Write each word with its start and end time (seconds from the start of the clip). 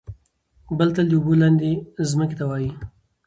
بل 0.77 0.89
تل 0.95 1.05
د 1.09 1.13
اوبو 1.17 1.33
لاندې 1.41 1.71
ځمکې 2.09 2.35
ته 2.39 2.45
وايي. 2.49 2.71